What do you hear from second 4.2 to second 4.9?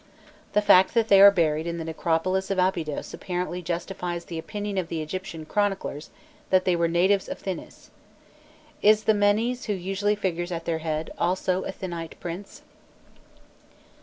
the opinion of